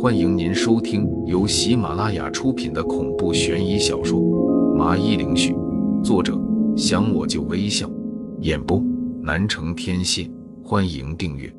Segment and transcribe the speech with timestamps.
[0.00, 4.18] 欢迎您收听由喜马拉雅出品的恐怖悬疑小说
[4.74, 5.52] 《麻衣灵絮》，
[6.02, 6.36] 作者
[6.76, 7.88] 想我就微笑，
[8.40, 8.80] 演播
[9.22, 10.28] 南城天蝎。
[10.64, 11.54] 欢迎订阅。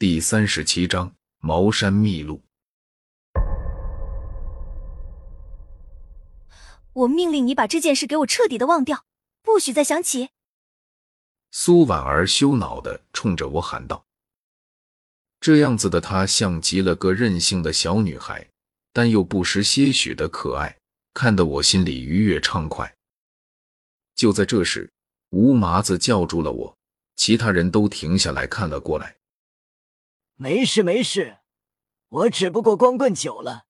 [0.00, 2.40] 第三十七章：茅山秘录。
[6.92, 9.04] 我命令你把这件事给我彻底的忘掉，
[9.44, 10.30] 不许再想起。
[11.52, 14.04] 苏婉儿羞恼的冲着我喊道
[15.40, 18.48] ：“这样子的她像极了个任性的小女孩，
[18.92, 20.78] 但又不失些许的可爱，
[21.14, 22.94] 看得我心里愉悦畅快。”
[24.16, 24.90] 就在这时，
[25.30, 26.76] 吴麻子叫住了我，
[27.14, 29.16] 其他人都停下来看了过来。
[30.34, 31.38] “没事没事，
[32.08, 33.66] 我只不过光棍久了，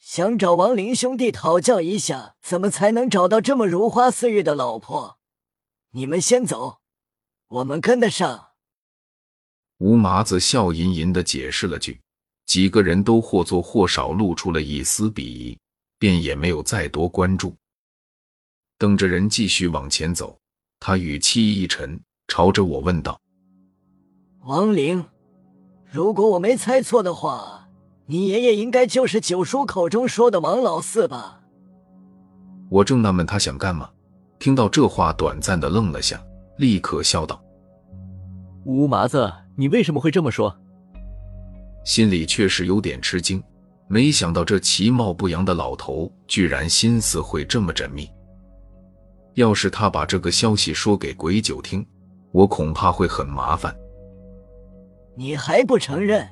[0.00, 5.18] 想找王林兄弟讨教一下，怎么才能找到这么如花似玉的老婆。
[5.90, 6.80] 你们先走。”
[7.48, 8.55] 我们跟得上。
[9.78, 12.00] 吴麻子笑吟吟的解释了句，
[12.46, 15.58] 几个人都或多或少露出了一丝鄙夷，
[15.98, 17.54] 便也没有再多关注。
[18.78, 20.38] 等着人继续往前走，
[20.80, 23.20] 他语气一沉，朝着我问道
[24.46, 25.04] ：“王玲，
[25.90, 27.68] 如果我没猜错的话，
[28.06, 31.42] 你爷爷应该就是九叔口中说的王老四吧？”
[32.70, 33.90] 我正纳闷他想干嘛，
[34.38, 36.22] 听到这话，短暂的愣了下。
[36.58, 37.38] 立刻笑道
[38.64, 40.56] ：“吴麻子，你为什么会这么说？”
[41.84, 43.42] 心里确实有点吃惊，
[43.88, 48.08] 没想到这其貌不扬的老头居然心思会这么缜密。
[49.34, 51.86] 要是他把这个消息说给鬼九听，
[52.32, 53.74] 我恐怕会很麻烦。
[55.16, 56.28] 你还不承认？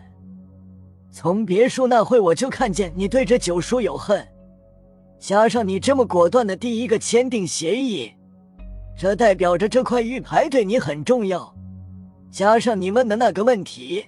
[1.12, 4.27] 从别墅那会我就看见你对这九叔有恨，
[5.20, 8.12] 加上你这么果断的第一个签订协议。
[8.98, 11.53] 这代表着这块玉牌对你很重要，
[12.35, 14.05] 加上你问的那个问题，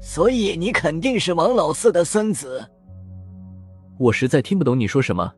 [0.00, 2.66] 所以你肯定是王老四的孙子。
[3.98, 5.30] 我实在听不懂你说什么。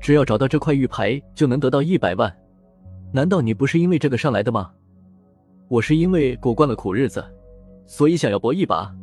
[0.00, 2.32] 只要找到这块玉牌就能得到一百万，
[3.12, 4.70] 难道你不是因为这个上来的吗？
[5.66, 7.24] 我是因为过惯了苦日子，
[7.84, 8.94] 所以想要搏一把。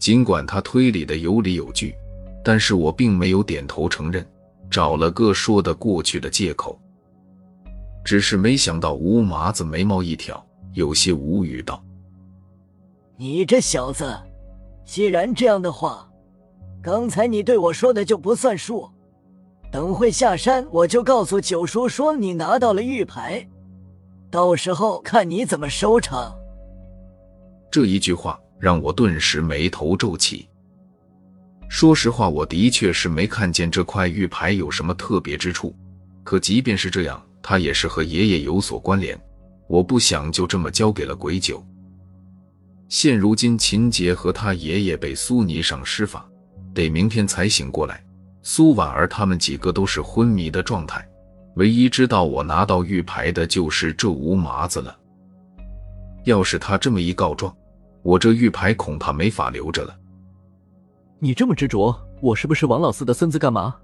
[0.00, 1.94] 尽管他推理的有理有据，
[2.42, 4.26] 但是我并没有点头承认，
[4.68, 6.76] 找了个说得过去的借口。
[8.04, 10.44] 只是没想到，吴麻子眉毛一挑，
[10.76, 11.82] 有些无语道
[13.16, 14.14] ：“你这小子，
[14.84, 16.06] 既然这样的话，
[16.82, 18.86] 刚才你对我说的就不算数。
[19.72, 23.48] 等会下山，我就告诉九叔说你拿到了玉牌，
[24.30, 26.36] 到时候看你怎么收场。”
[27.72, 30.46] 这一句话让我顿时眉头皱起。
[31.70, 35.74] 说实话，我的确是没看见这块玉牌有什么特别之处，
[36.22, 37.20] 可即便是这样。
[37.42, 39.18] 它也是和爷爷有所关联，
[39.68, 41.64] 我不想就这么交给了鬼九。
[42.88, 46.24] 现如今秦杰和他爷爷被苏尼上施法，
[46.72, 48.02] 得明天才醒过来。
[48.42, 51.04] 苏婉儿他们几个都是昏迷的状态，
[51.56, 54.96] 唯一知道我拿到玉牌的就是这吴麻子了。
[56.24, 57.52] 要是他这么一告状，
[58.02, 59.98] 我这玉牌恐怕没法留着了。
[61.18, 63.36] 你这么执着，我是不是王老四的孙子？
[63.36, 63.74] 干嘛？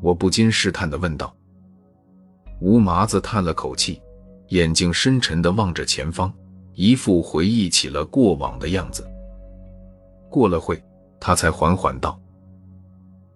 [0.00, 1.34] 我不禁试探的问道。
[2.60, 4.00] 吴麻子叹了口气，
[4.48, 6.32] 眼睛深沉的望着前方，
[6.74, 9.06] 一副回忆起了过往的样子。
[10.30, 10.82] 过了会，
[11.18, 12.20] 他才缓缓道：“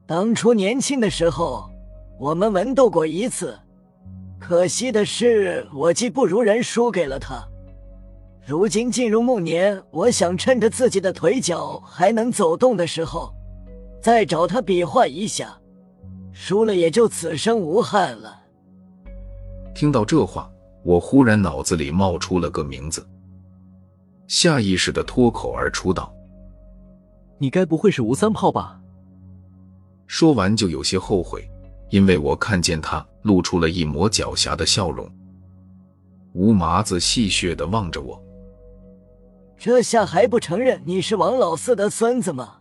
[0.07, 1.71] 当初年轻的时候，
[2.19, 3.59] 我们文斗过一次，
[4.39, 7.43] 可惜的是我技不如人，输给了他。
[8.47, 13.33] 如今进入暮年，我想趁着自己的腿脚还能走动的时候，
[14.03, 15.57] 再找他比划一下，
[16.33, 18.41] 输了也就此生无憾了。”
[19.75, 20.50] 听到这话，
[20.83, 23.07] 我忽然脑子里冒出了个名字，
[24.27, 26.13] 下意识的脱口而出道
[27.39, 28.81] ：“你该不会是吴三炮吧？”
[30.07, 31.49] 说完就有些后悔，
[31.91, 35.09] 因为我看见他露出了一抹狡黠的笑容。
[36.33, 38.21] 吴麻子戏谑的望着我
[39.59, 42.57] ：“这下还不承认你是王老四的孙子吗？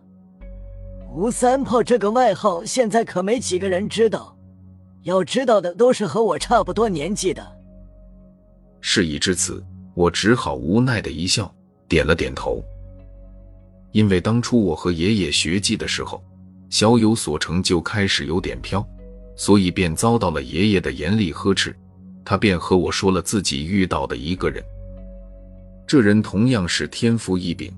[1.15, 4.36] 吴三炮这个外号，现在可没几个人知道。”
[5.04, 7.59] 要知道的都是和我差不多年纪的。
[8.81, 11.54] 事已至此，我只好无奈的一笑，
[11.88, 12.64] 点了点头。
[13.92, 16.24] 因为当初我和爷爷学技的时候，
[16.70, 18.88] 小有所成就开始有点飘，
[19.36, 21.76] 所以便遭到了爷爷的严厉呵斥。
[22.24, 24.64] 他便和我说了自己遇到的一个人。
[25.88, 27.74] 这人同样是天赋异禀，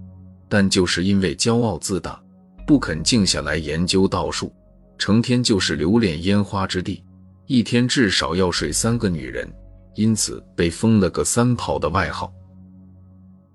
[0.50, 2.22] 但就是因为骄傲自大，
[2.68, 4.54] 不肯静下来研究道术，
[4.98, 7.02] 成天就是留恋烟花之地。
[7.48, 9.50] 一天至少要睡三个女人，
[9.96, 12.32] 因此被封了个“三炮”的外号。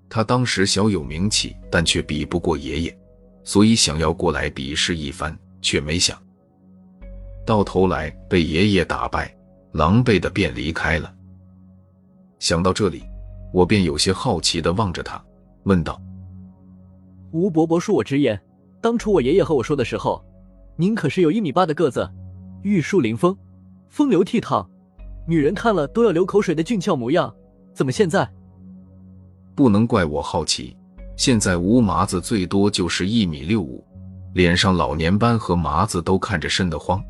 [0.09, 2.97] 他当时小有名气，但却比不过爷爷，
[3.43, 6.17] 所以想要过来比试一番，却没想
[7.45, 9.35] 到头来被爷爷打败，
[9.73, 11.13] 狼狈的便离开了。
[12.39, 13.03] 想到这里，
[13.51, 15.21] 我便有些好奇的望着他，
[15.63, 16.01] 问道
[17.31, 18.39] ：“吴伯伯，恕我直言，
[18.79, 20.23] 当初我爷爷和我说的时候，
[20.77, 22.09] 您可是有一米八的个子，
[22.61, 23.37] 玉树临风，
[23.89, 24.65] 风流倜傥，
[25.27, 27.33] 女人看了都要流口水的俊俏模样，
[27.73, 28.27] 怎么现在？”
[29.53, 30.75] 不能怪我好奇，
[31.15, 33.83] 现在吴麻子最多就是一米六五，
[34.33, 37.03] 脸上老年斑和麻子都看着瘆得慌，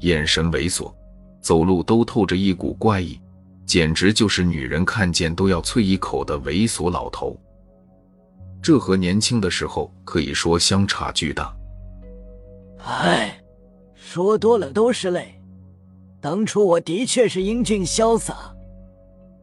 [0.00, 0.92] 眼神猥琐，
[1.40, 3.20] 走路都透着一股怪异。
[3.66, 7.34] 简直就是女人看见都要啐一口的猥琐老头，
[8.60, 11.50] 这和年轻的时候可以说相差巨大。
[12.84, 13.42] 唉，
[13.94, 15.34] 说多了都是泪。
[16.24, 18.34] 当初我的确是英俊潇洒，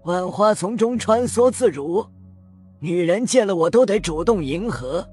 [0.06, 2.04] 万花丛中穿梭自如，
[2.80, 5.07] 女人见了我都得主动迎合。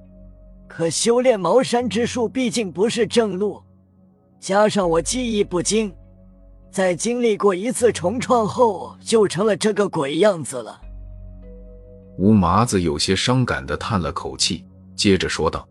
[0.66, 3.62] 可修炼茅山之术毕竟不是正路，
[4.40, 5.94] 加上我技艺不精。
[6.70, 10.80] 在经历过一次重创后，就成了这个鬼样子了。
[12.16, 14.64] 吴麻子有些伤感的叹了口气，
[14.96, 15.68] 接着说道：“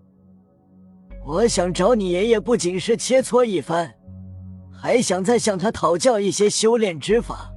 [1.26, 3.92] 我想找你爷爷，不仅是切磋一番，
[4.80, 7.52] 还想再向他讨教一些修炼之法，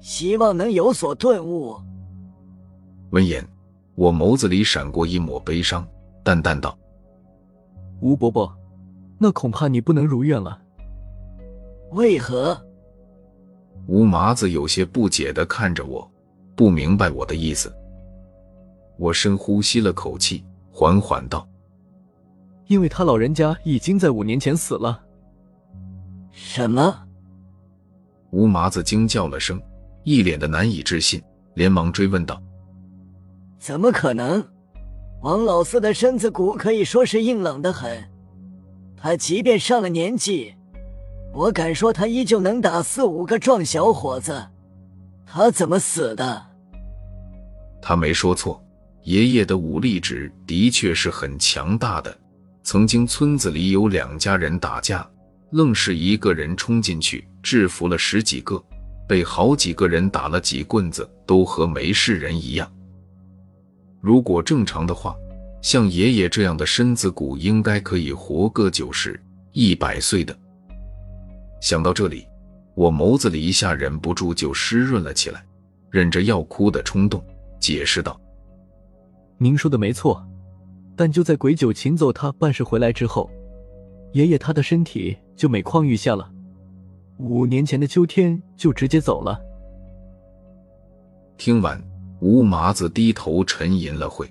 [0.00, 1.76] 希望能有所顿悟。”
[3.12, 3.46] 闻言，
[3.94, 5.86] 我眸子里闪过一抹悲伤，
[6.24, 6.76] 淡淡道
[8.00, 8.50] ：“吴伯伯，
[9.18, 10.58] 那恐怕你不能如愿了。”
[11.92, 12.58] 为何？
[13.86, 16.10] 吴麻子有些不解的看着我，
[16.54, 17.74] 不明白我的意思。
[18.98, 21.48] 我深呼吸了口气，缓缓道
[22.68, 25.04] ：“因为他老人家已经在五年前死了。”
[26.40, 26.96] 什么？
[28.30, 29.60] 吴麻子惊叫了声，
[30.04, 31.20] 一脸的难以置信，
[31.54, 32.40] 连忙追问道
[33.58, 34.42] ：“怎么可能？
[35.20, 38.02] 王老四的身子骨可以说是硬朗的很，
[38.96, 40.54] 他即便上了年纪。”
[41.34, 44.46] 我敢说，他依旧能打四五个壮小伙子。
[45.26, 46.46] 他怎么死的？
[47.82, 48.64] 他没说错，
[49.02, 52.16] 爷爷的武力值的确是很强大的。
[52.62, 55.08] 曾经村子里有两家人打架，
[55.50, 58.62] 愣是一个人冲进去制服了十几个，
[59.08, 62.70] 被好几个人打了几棍子，都和没事人一样。
[64.00, 65.16] 如果正常的话，
[65.62, 69.20] 像爷爷这样的身子骨，应该可以活个九十、
[69.52, 70.38] 一百岁的。
[71.60, 72.26] 想到这里，
[72.74, 75.44] 我眸子里一下忍不住就湿润了起来，
[75.90, 77.24] 忍着要哭的冲动，
[77.58, 78.20] 解释道
[79.36, 80.24] ：“您说的没错，
[80.94, 83.28] 但就在鬼九擒走他办事回来之后，
[84.18, 86.28] 爷爷他的身体就每况愈下了，
[87.18, 89.40] 五年前的秋天就直接走了。”
[91.38, 91.80] 听完，
[92.18, 94.28] 吴麻子低头沉吟了会，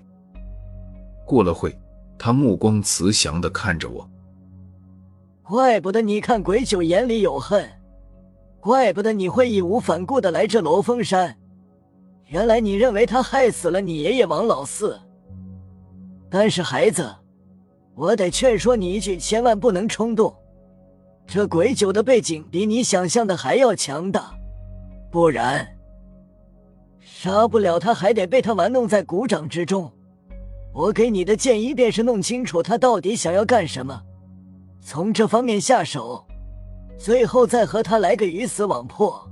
[1.26, 1.74] 过了会，
[2.20, 4.06] 他目光慈祥的看着我。
[5.42, 7.66] 怪不得你看鬼九眼里有恨，
[8.60, 11.34] 怪不得你会义无反顾的来这罗峰山。
[12.26, 15.00] 原来你认为他害死了你爷爷王老四。
[16.30, 17.10] 但是孩子，
[17.98, 20.32] 我得劝说你一句，千万不能冲动。
[21.26, 24.32] 这鬼九的背景比你想象的还要强大，
[25.12, 25.68] 不然
[27.00, 29.92] 杀不了他，还得被他玩弄在股掌之中。
[30.72, 34.00] 我给你的建议便是弄清楚他到底想要干什么。
[34.80, 36.24] 从这方面下手，
[37.00, 39.28] 最后再和他来个鱼死网破。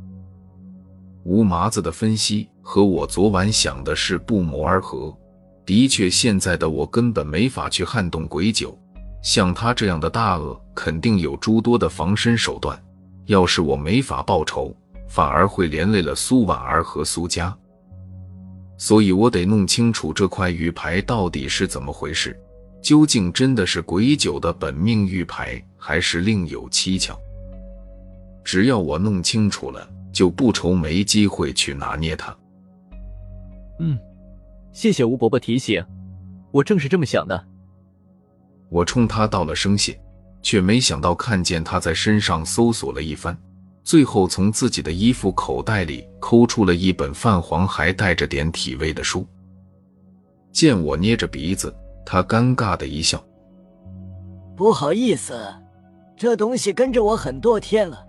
[1.24, 5.16] 吴麻子的分析和我昨晚想的是不谋而合。
[5.66, 8.78] 的确，现在的我根本没法去撼动鬼九，
[9.24, 12.80] 像他这样的大鳄，肯定有诸多的防身手段。
[13.26, 14.76] 要是我没法报仇，
[15.08, 17.56] 反而会连累了苏婉儿和苏家。
[18.78, 22.40] 所以我得弄清楚这块玉牌到底是怎么回事。
[22.84, 27.18] 究竟真的是鬼九的本命玉牌，还是另有蹊跷？
[28.44, 32.38] 只要我弄清楚了，就不愁没机会去拿捏他。
[33.80, 33.98] 嗯，
[34.76, 35.82] 谢谢吴伯伯提醒，
[36.52, 37.48] 我正是这么想的。
[38.68, 39.98] 我冲他道了声谢，
[40.42, 43.38] 却没想到看见他在身上搜索了一番，
[43.86, 49.26] 最后从自己的衣服口袋里抠出了一本泛黄还带着点体味的书。
[50.52, 51.74] 见我捏着鼻子。
[52.06, 53.20] 他尴尬的一笑，
[54.56, 55.56] 不好意思，
[56.16, 58.06] 这东西跟着我很多天了，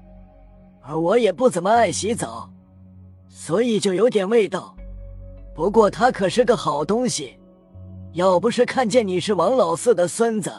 [0.82, 2.52] 而我也不怎么爱洗澡，
[3.30, 4.75] 所以就有点味道。
[5.57, 7.39] 不过他可是个好东西，
[8.13, 10.53] 要不是看见你是王老四的孙子，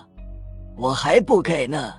[0.76, 1.94] 我还不给呢。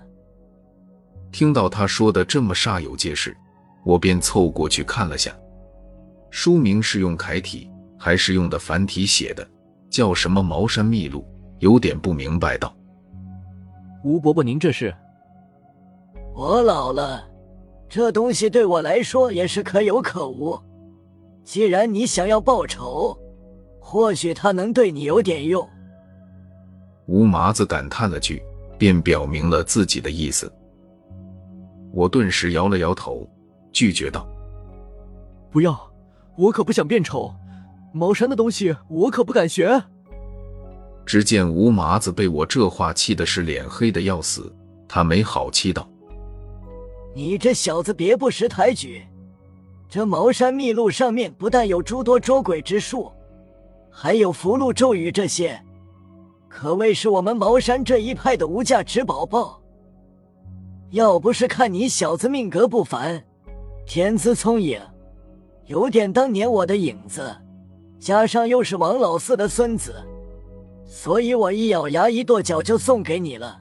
[1.30, 3.36] 听到他说的这么煞有介事，
[3.84, 5.32] 我便凑过去看了下，
[6.28, 9.48] 书名是用楷体还是用的繁体写的？
[9.88, 11.24] 叫什么茅山秘录，
[11.60, 12.74] 有点不明白道
[14.02, 14.92] ：“吴伯伯，您这是？
[16.34, 17.24] 我老了，
[17.88, 20.58] 这东西对我来说也是可有可无。
[21.48, 23.18] 既然你想要报仇，
[23.80, 25.66] 或许他能对你有点用。”
[27.08, 28.42] 吴麻子感叹了句，
[28.76, 30.52] 便表明了自己的意思。
[31.90, 33.26] 我顿时摇了摇头，
[33.72, 34.28] 拒绝道
[35.50, 35.90] ：“不要，
[36.36, 37.34] 我可不想变丑。
[37.94, 39.82] 茅山的东西，我可不敢学。”
[41.06, 44.54] 只见吴麻子被我这话气的是脸黑的要死，
[44.86, 45.88] 他没好气道
[47.16, 49.02] ：“你这小子别不识抬举！
[49.88, 53.10] 这茅山秘录上面不但有诸多捉鬼之术，
[53.90, 55.58] 还有符箓咒语这些。”
[56.48, 59.60] 可谓是我们茅山这一派的无价之宝宝。
[60.90, 63.22] 要不是看你小子命格不凡，
[63.86, 64.80] 天资聪颖，
[65.66, 67.36] 有点当年我的影子，
[68.00, 69.94] 加上又是王老四的孙子，
[70.86, 73.60] 所以我一咬牙一跺脚就送给你了。